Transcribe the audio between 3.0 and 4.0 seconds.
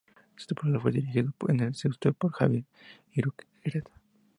Irureta.